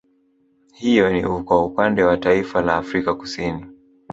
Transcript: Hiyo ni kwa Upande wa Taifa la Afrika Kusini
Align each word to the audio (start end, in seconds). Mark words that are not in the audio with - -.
Hiyo 0.73 1.09
ni 1.13 1.43
kwa 1.43 1.65
Upande 1.65 2.03
wa 2.03 2.17
Taifa 2.17 2.61
la 2.61 2.75
Afrika 2.77 3.13
Kusini 3.15 3.65